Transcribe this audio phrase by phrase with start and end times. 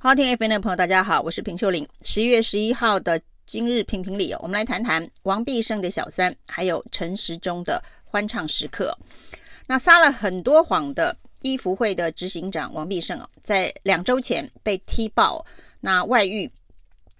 [0.00, 1.84] 好听 FM 的朋友，大家好，我是平秀玲。
[2.02, 8.96] 十一月十一号的今日评评理哦，我们来谈谈王必胜的小三，还有陈时中的欢唱时刻。
[9.66, 15.44] 那撒了很多谎的一福会的执行长王必胜哦，在两周前被踢爆，
[15.80, 16.48] 那外遇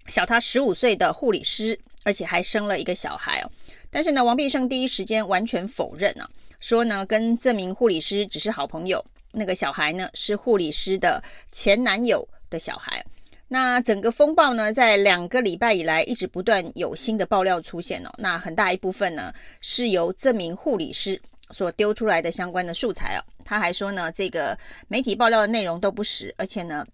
[0.06, 3.50] 小他十五岁的护理师，而且还生了一个小孩哦。
[3.90, 9.04] 但是呢，王必胜第一时间完全否认啊，说呢跟这名护理师只是好朋友。
[9.32, 11.20] 那个小孩呢，是护理师的
[11.50, 13.04] 前男友的小孩。
[13.50, 18.10] 那整个风暴呢，在两个礼拜以来一直不断有新的爆料出现哦。
[18.18, 19.32] 那很大一部分呢，
[19.62, 21.18] 是由这名护理师
[21.50, 23.24] 所丢出来的相关的素材哦。
[23.46, 24.54] 他还说呢，这个
[24.86, 26.86] 媒体爆料的内容都不实，而且呢，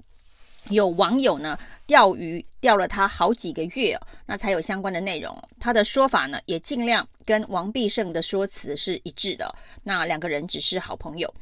[0.69, 5.37] 有网友呢钓鱼钓了他好几个月哦，那才有相关的内容。
[5.59, 9.53] 他的说法呢，也尽量跟王必胜的说辞是一致的。
[9.83, 11.35] 那两个人只是好朋友。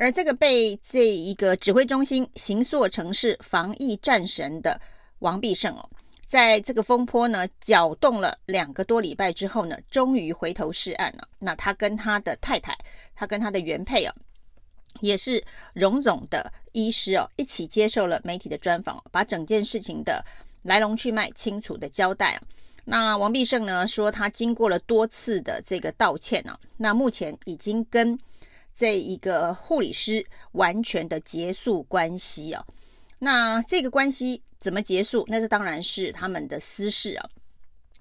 [0.00, 4.80] 而这个被这一个指挥中心形塑成是防疫战神的
[5.18, 5.86] 王必胜哦，
[6.24, 11.28] 在这个风波呢搅动了两个多礼拜之后呢，终于回头是岸了。
[11.38, 12.74] 那他跟他的太太，
[13.14, 14.14] 他跟他的原配哦，
[15.02, 20.24] 也是荣总的医师哦，一起接受了媒体的专访，把整件事情的
[20.62, 22.42] 来龙去脉清楚的交代啊。
[22.86, 28.18] 那王必胜呢说，他经过了多次的这个道歉呢，那目前已经跟。
[28.74, 32.64] 这一个护理师完全的结束关系啊，
[33.18, 35.24] 那这个关系怎么结束？
[35.28, 37.28] 那这当然是他们的私事啊。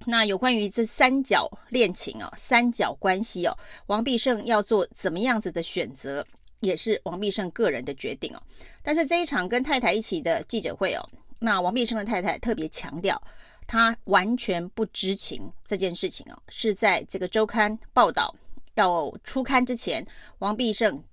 [0.05, 6.25] 那有关于这三角恋情啊，三角关系哦，王必胜要做怎么样子的选择，
[6.61, 8.41] 也是王必胜个人的决定哦。
[8.81, 13.21] 但是这一场跟太太一起的记者会哦，那王必胜的太太特别强调，
[13.67, 18.33] 他完全不知情这件事情哦，是在这个周刊报道。
[18.79, 20.05] 要出刊之前，
[20.39, 21.03] 王必胜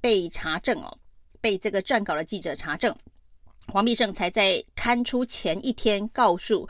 [0.00, 0.98] 被查证哦，
[1.40, 2.94] 被这个撰稿的记者查证，
[3.72, 6.68] 王必胜才在刊出前一天告诉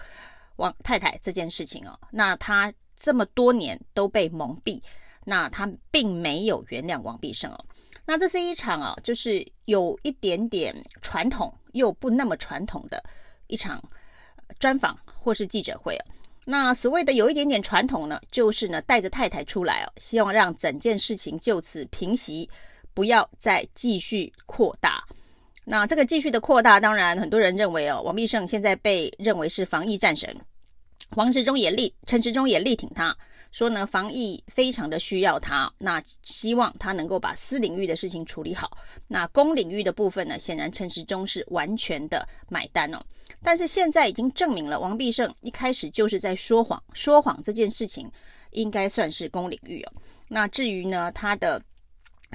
[0.56, 1.98] 王太太这件事情哦。
[2.10, 4.80] 那他这么多年都被蒙蔽，
[5.24, 7.64] 那他并没有原谅王必胜哦。
[8.06, 13.02] 那这是一场啊，就是有一点点传统又不那么传统的
[13.48, 13.82] 一场
[14.60, 16.04] 专访或是记者会哦。
[16.48, 22.48] 那所谓的有一点点传统呢，就是呢带着太太出来哦，希望让整件事情就此平息，
[22.94, 25.02] 不要再继续扩大。
[25.64, 30.40] 那这个继续的扩大，当然很多人认为哦，王必胜现在被认为是防疫战神，
[31.10, 33.16] 黄时中也力，陈时中也力挺他。
[33.52, 38.76] 说呢，防疫非常的需要他，那希望他能够把私领域的事情处理好。
[39.08, 43.00] 那公领域的部分呢，显然陈时中是完全的买单哦。
[43.42, 48.10] 但是现在已经证明了，王必胜一开始就是在说谎，说谎这件事情
[48.50, 49.92] 应该算是公领域哦。
[50.28, 51.62] 那至于呢，他的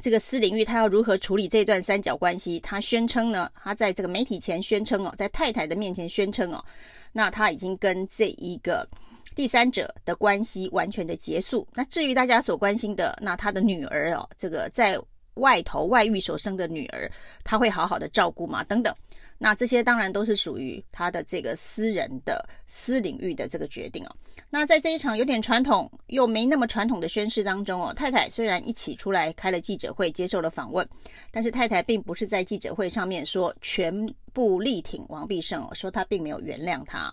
[0.02, 2.60] 这个私领域，他要如何处理这段三角关系？
[2.62, 6.64] 他宣称呢，他在这个媒体前宣称哦，在太太的面前宣称哦，
[7.12, 8.88] 那他已经跟这一个。
[9.36, 11.68] 第三者的关系完全的结束。
[11.74, 15.00] 那至于大家所关心的，那他的女儿哦，这个在
[15.36, 17.10] 外头外遇所生的女儿，
[17.44, 18.64] 他会好好的照顾吗？
[18.66, 18.94] 等等，
[19.38, 24.16] 那这些当然都是属于他的这个私人的私领域的这个决定哦。
[24.50, 30.88] 那在这一场有点传统又没那么传统的宣誓当中哦，太太虽然一起出来开了记者会，接受了访问，
[31.32, 37.12] 但是太太并不是在记者会上面说全部力挺王必胜哦，说他并没有原谅他。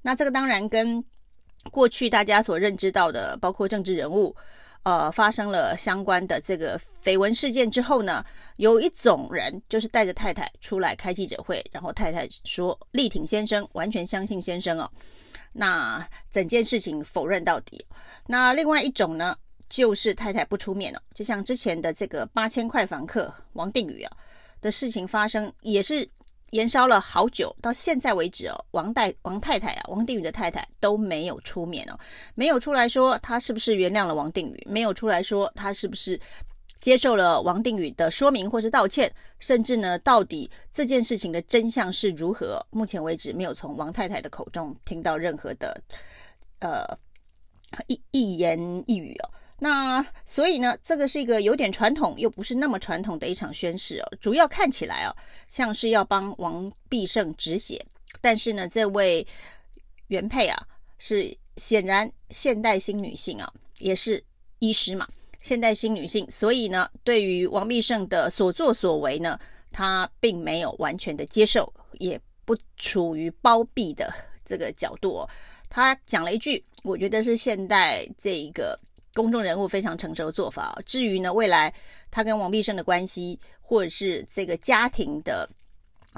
[0.00, 1.04] 那这个当然跟
[1.70, 4.34] 过去大家所认知到的，包括政治人物，
[4.82, 8.24] 呃，发生了相关的这个绯闻事件之后呢，
[8.56, 14.90] 有一种人就是带着太太出来开记者会，然后太太说力挺先生，完全相信先生哦。
[15.52, 17.84] 那整件事情否认到底。
[18.26, 19.36] 那另外一种呢，
[19.68, 24.16] 就是太太不出面了，就像之前的这个八千块房客王定宇啊
[24.60, 26.08] 的事情发生，也是。
[26.50, 31.98] 延烧了好久，到现在为止哦，王代王太太啊，王定宇的太太都没有出面哦，
[32.34, 36.18] 没有出来说他是不是原谅了王定宇，没有出来说他是不是
[36.80, 42.64] 接受了王定宇的说明或是道歉，甚至呢，到底这件事情的真相是如何？
[42.70, 45.80] 目前为止没有从王太太的口中听到任何的
[46.60, 46.84] 呃
[47.86, 49.30] 一一言一语哦。
[49.62, 54.12] 那所以呢，这个是一个有点传统又不是那么传统的一场宣誓哦。
[54.18, 55.14] 主要看起来哦，
[55.48, 57.84] 像是要帮王必胜止血，
[58.22, 59.26] 但是呢，这位
[60.06, 60.66] 原配啊
[60.98, 64.24] 是显然现代新女性啊，也是
[64.60, 65.06] 医师嘛，
[65.42, 69.38] 现代新女性，所以呢，对于王必胜的所作所为呢，
[69.70, 74.10] 她并没有完全的接受，也不处于包庇的
[74.42, 75.28] 这个角度哦。
[75.68, 78.80] 她讲了一句，我觉得是现代这一个。
[79.14, 80.78] 公众人物非常成熟的做法。
[80.86, 81.72] 至于呢，未来
[82.10, 85.48] 他跟王必胜的关系，或者是这个家庭的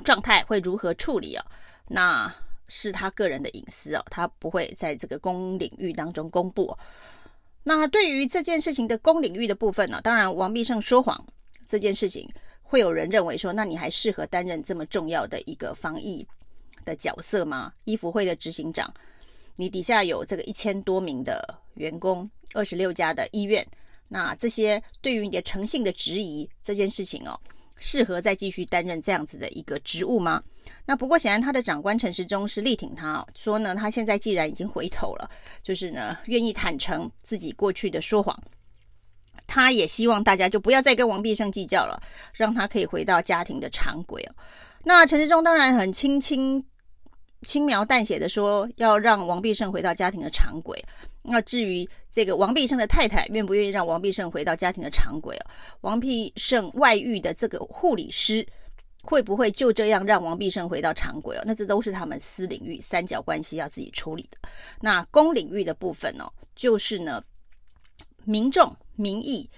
[0.05, 1.44] 状态会如何处理哦？
[1.89, 2.33] 那
[2.69, 6.77] 是他个人的隐私哦，他不会在这个公领域当中公布。
[7.62, 11.25] 那对于这件事情的公领域的部分呢，当然王必胜说谎
[11.67, 12.29] 这件事情，
[12.62, 16.27] 会有人认为说，那你还适合担任这么重要的一个防疫
[16.85, 17.73] 的角色吗？
[17.85, 18.93] 医福会的执行长，
[19.56, 23.66] 你底下有这个一千多名的员工，二十六家的医院，
[24.08, 27.38] 那这些对于你的诚信的质疑这件事情哦，
[27.78, 30.42] 适合再继续担任这样子的一个职务吗？
[30.84, 35.28] 那不过显然他的长官陈时中是力挺他哦，说呢，他现在既然已经回头了，
[35.62, 38.36] 就是呢愿意坦诚自己过去的说谎，
[39.46, 42.00] 他也希望大家就不要再跟王必胜计较了，
[42.32, 44.34] 让他可以回到家庭的常轨哦。
[44.84, 46.64] 那陈世忠当然很轻轻
[47.42, 50.80] 轻描淡写的说要让王必胜回到家庭的常轨。
[51.22, 55.46] 那至于这个王必胜的太太愿不愿意让王必胜回到家庭的常轨哦，
[55.82, 58.46] 王必胜外遇的这个护理师。
[59.04, 61.42] 会不会就这样让王必胜回到常轨哦？
[61.44, 64.38] 那这都是他们私领域三角关系要自己处理的。
[64.80, 67.20] 那公领域的部分哦，就是呢，
[68.22, 69.50] 民众民意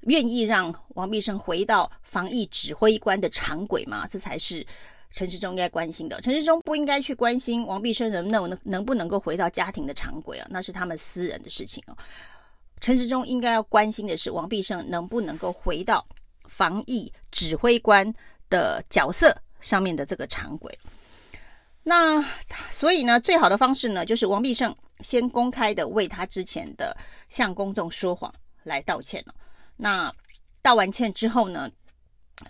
[0.00, 4.04] 愿意让王必胜回到防疫指挥官的常轨吗？
[4.08, 4.66] 这才是
[5.12, 6.20] 陈世忠应该关心的。
[6.20, 11.96] 陈世忠不应该去关心王必胜能不能能不能够回到家庭的常轨啊，那是他们私人的事情哦。
[12.80, 16.04] 陈世忠应该要关心的是王必胜能不能够回到
[16.48, 18.12] 防疫指挥官
[18.50, 20.76] 的角色上面的这个常轨，
[21.84, 22.22] 那
[22.70, 26.96] 所以呢，最好的方式呢，就是王必胜先公开的为他之前的
[27.28, 29.34] 向公众说谎来道歉了。
[29.76, 30.12] 那
[30.60, 31.70] 道完歉之后呢，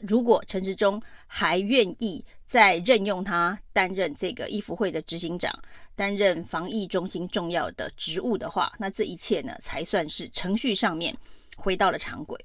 [0.01, 5.53] 如果陈时中还愿意再任用他担任这个医福会的执行长，
[5.95, 11.17] 担任防疫中心重要的职务的话，那这一切呢，才算是程序上面
[11.57, 12.39] 回到了常轨。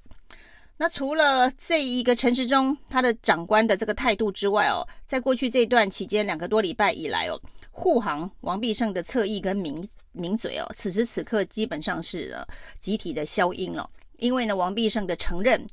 [0.80, 7.40] 那除了这一个陈时中他的长官的这个态度之外哦，在过去这段期间两个多礼拜以来哦，
[7.72, 12.46] 护航王必胜的侧翼跟名名嘴哦，此时此刻基本上是了
[12.78, 15.66] 集体的消音了，因为呢，王必胜的承认，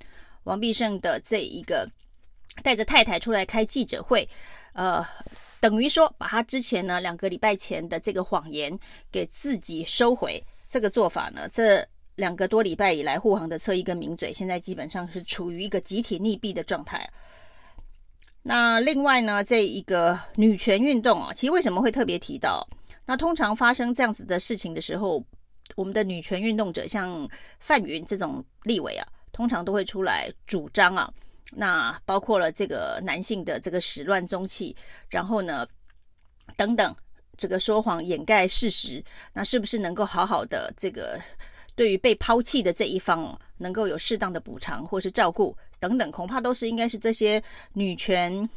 [0.45, 1.88] 王必胜的这一个
[2.63, 4.27] 带着太太出来开记者会，
[4.74, 5.06] 呃，
[5.59, 8.80] 等于说把他之前呢两个礼拜前的这个谎言
[9.12, 11.86] 给自己收回，这个做法呢，这。
[12.18, 17.06] 两个多礼拜以来，护航的侧翼跟名嘴现在基本上是处于一个集体溺毙的状态。
[18.42, 22.65] 那另外呢，这一个女权运动啊，其实为什么会特别提到？
[23.06, 25.21] 那通常发生这样子的事情的时候，
[25.75, 27.27] 我们的女权运动者像
[27.59, 31.11] 范云这种立委啊，通常都会出来主张啊。
[31.51, 34.73] 那包括了这个男性的这个始乱终弃，
[35.09, 35.67] 然后呢，
[36.55, 36.95] 等等，
[37.35, 39.03] 这个说谎掩盖事实，
[39.33, 41.19] 那是不是能够好好的这个？
[41.75, 47.43] 对于被抛弃的这一方，能够有适当的补偿或是照顾等等，恐怕都是应该是这些
[47.73, 48.49] 女权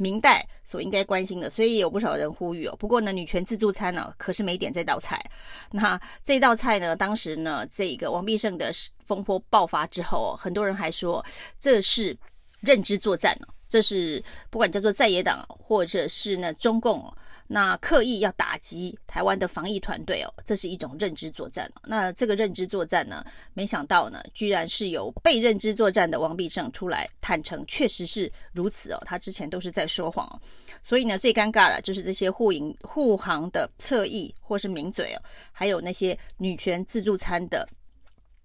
[0.00, 1.50] 明代所应该关心的。
[1.50, 2.74] 所以也有不少人呼吁哦。
[2.76, 5.22] 不过呢，女权自助餐呢，可是没点这道菜。
[5.70, 8.70] 那这道菜呢，当时呢，这个王必胜的
[9.04, 11.24] 风波爆发之后，很多人还说
[11.58, 12.16] 这是
[12.60, 17.10] 认知作战呢，这是不管叫做在野党或者是呢中共。
[17.52, 21.68] 那刻意要打击台湾的防疫团队哦，这是一种认知作战。
[21.82, 23.24] 那这个认知作战呢，
[23.54, 29.02] 没想到呢，居然是由被认知作战的王必胜出来坦诚，确实是如此哦。
[29.04, 30.40] 他之前都是在说谎哦。
[30.84, 35.18] 所以呢，最尴尬的就是这些护营护航的侧翼或是名嘴哦，
[35.50, 37.68] 还有那些女权自助餐的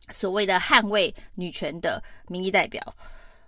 [0.09, 2.81] 所谓的捍卫女权的民意代表。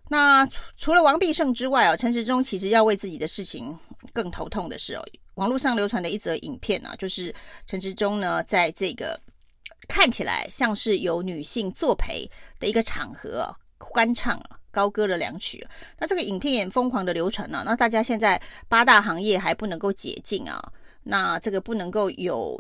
[0.10, 3.78] 那除了王必胜之外哦，陈时中其实要为自己的事情
[4.14, 5.04] 更头痛的是哦。
[5.36, 7.34] 网络上流传的一则影片呢、啊，就是
[7.68, 9.20] 陈时中呢，在这个
[9.88, 15.64] 看起来像是有女性作陪的一个场合、啊，欢唱高歌了两曲。
[16.00, 17.64] 那这个影片也疯狂的流传了、啊。
[17.64, 20.60] 那大家现在八大行业还不能够解禁啊，
[21.04, 22.60] 那这个不能够有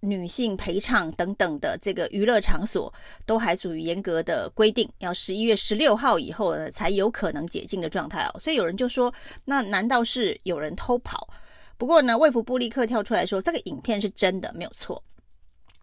[0.00, 2.92] 女性陪唱等等的这个娱乐场所，
[3.26, 8.40] 都还属于严格的规定，要十一月十六号以后呢才有可能解禁的状态哦。
[8.40, 9.12] 所以有人就说，
[9.44, 11.28] 那难道是有人偷跑？
[11.76, 15.02] 不过呢，卫福部立刻跳出来说，这个影片是真的，没有错。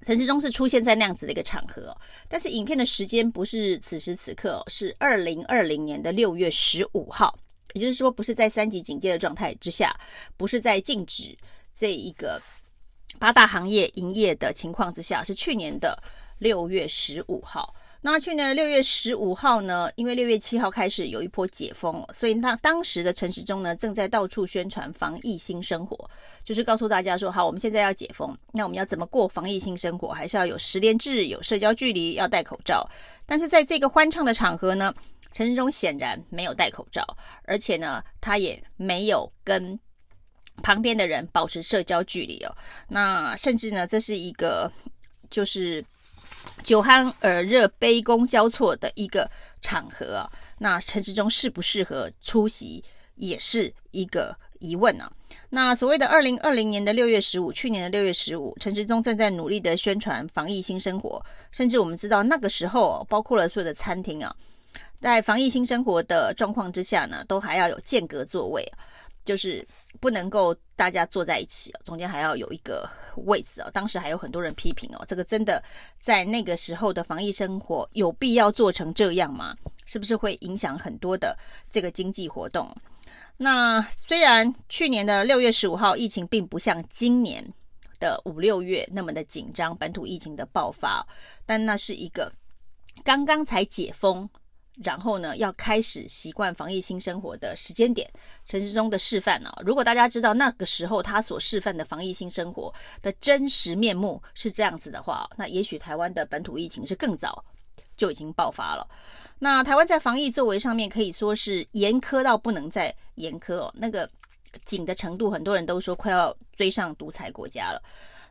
[0.02, 1.96] 陈时中是出现在那样子的一个场合，
[2.28, 7.36] 但是影片的时间不是此时此刻，是二零二零年的六月十五号，
[7.74, 9.98] 也就是说，不是在三级警戒的状态之下，
[10.38, 11.36] 不是在禁止
[11.74, 12.40] 这一个
[13.20, 16.02] 八大行业营业的情况之下，是去年的
[16.40, 17.74] 六月十五号。
[18.02, 26.08] 那去年六月十五号呢，因为六月七号开始有一波解封，所以那当时的陈时中呢，正在到处宣传防疫新生活，
[26.44, 30.10] 就是告诉大家说，好，我们现在要解封，那我们要怎么过防疫新生活？
[30.10, 32.88] 还是要有十连制，有社交距离，要戴口罩。
[33.26, 34.94] 但是在这个欢唱的场合呢，
[35.32, 37.04] 陈时中显然没有戴口罩，
[37.46, 39.80] 而且呢，他也没有跟
[40.64, 42.56] 旁边的人保持社交距离哦。
[42.90, 44.72] 那甚至呢，这是一个
[45.30, 45.84] 就是。
[46.64, 49.28] 酒酣耳热、杯弓交错的一个
[49.62, 52.84] 场合啊，那陈时中适不适合出席
[53.16, 55.12] 也是一个疑问啊。
[55.50, 61.20] 那所谓的二零二零年的六月十五，去年的六月十五，陈时中正在努力的宣传防疫新生活，
[61.52, 64.34] 甚至我们知道那个时候，包括了所有的餐厅啊，
[65.02, 68.64] 在防疫新生活的状况之下呢，都还要有间隔座位，
[69.26, 69.68] 就是。
[69.96, 72.90] 不能够大家坐在一起哦，中间还要有一个
[73.26, 73.70] 位置哦。
[73.74, 75.64] 当时还有很多人批评哦，这个真的
[76.00, 79.56] 在那个时候的防疫生活有必要做成这样吗？
[79.86, 81.38] 是不是会影响很多的
[81.72, 82.70] 这个经济活动？
[83.38, 87.46] 那虽然去年的六月十五号疫情并不像今年
[88.00, 91.06] 的五六月那么的紧张，本土疫情的爆发，
[91.46, 92.32] 但那是一个
[93.04, 94.30] 刚刚才解封。
[94.84, 98.10] 然后呢，要开始习惯防疫新生活的时间点，
[98.44, 107.42] 陈时中的示范呢、如果大家知道那个时候他所示范的防疫新生活的真实面目是这样子的话，那也许台湾的本土疫情是更早
[107.96, 108.86] 就已经爆发了。
[109.40, 114.10] 那台湾在防疫作为上面可以说是严苛到不能再严苛哦，那个
[114.66, 117.82] 紧的程度，很多人都说快要追上独裁国家了。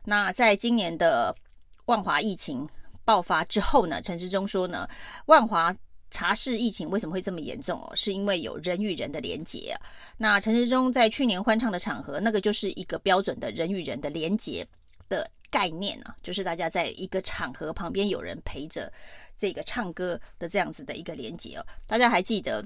[0.03, 1.35] 那在今年的
[1.85, 2.69] 万华疫情
[3.03, 4.87] 爆发之后呢，陈时中说呢，
[5.25, 5.75] 万华。
[6.15, 7.91] 茶室疫情为什么会这么严重哦？
[7.93, 9.75] 是因为有人与人的连结啊。
[10.15, 14.65] 那陈时中在去年欢唱的场合，那个就是一个标准的人与人的连结
[15.09, 18.89] 的概念啊，就是大家在一个场合旁边有人陪着
[19.37, 21.65] 这个唱歌的这样子的一个连结哦。
[21.85, 22.65] 大家还记得，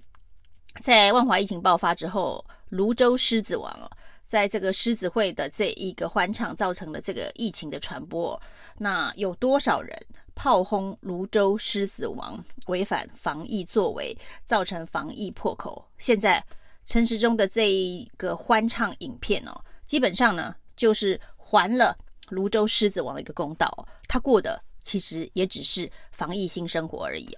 [0.80, 3.90] 在万华疫情爆发之后，泸州狮子王哦，
[4.30, 8.40] 在这个狮子会的这一个欢唱造成了这个疫情的传播，
[8.78, 9.98] 那有多少人？
[10.36, 15.84] 炮轰芦洲狮子王违反防疫作为，造成防疫破口。
[15.98, 16.42] 现在
[16.86, 21.98] 陈时中的这一个欢唱影片哦，基本上呢就是还了
[22.30, 23.68] 芦洲狮子王一个公道。
[24.08, 27.36] 他过的其实也只是防疫新生活而已。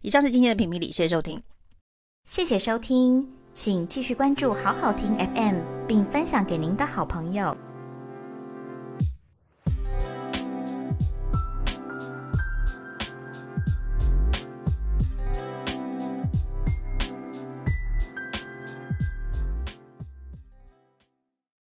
[0.00, 1.42] 以上是今天的评评理，谢谢收听，
[2.24, 7.69] 谢谢收听，请继续关注好好听 FM，并分享给您的好朋友。